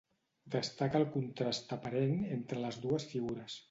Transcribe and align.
Destaca 0.55 0.97
el 1.01 1.05
contrast 1.17 1.77
aparent 1.79 2.19
entre 2.41 2.67
les 2.67 2.85
dues 2.89 3.11
figures. 3.15 3.59